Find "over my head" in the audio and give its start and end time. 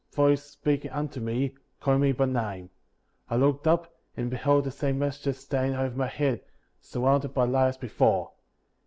5.77-6.41